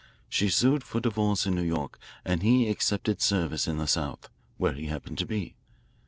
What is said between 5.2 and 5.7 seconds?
be.